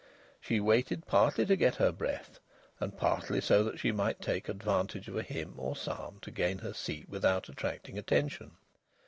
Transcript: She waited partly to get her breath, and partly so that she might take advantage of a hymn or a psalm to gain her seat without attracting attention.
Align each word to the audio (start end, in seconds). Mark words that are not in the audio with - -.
She 0.39 0.59
waited 0.59 1.05
partly 1.05 1.45
to 1.45 1.55
get 1.55 1.75
her 1.75 1.91
breath, 1.91 2.39
and 2.79 2.97
partly 2.97 3.39
so 3.39 3.63
that 3.65 3.77
she 3.79 3.91
might 3.91 4.19
take 4.19 4.49
advantage 4.49 5.07
of 5.07 5.15
a 5.15 5.21
hymn 5.21 5.53
or 5.59 5.73
a 5.73 5.77
psalm 5.77 6.17
to 6.23 6.31
gain 6.31 6.57
her 6.57 6.73
seat 6.73 7.07
without 7.07 7.49
attracting 7.49 7.99
attention. 7.99 8.55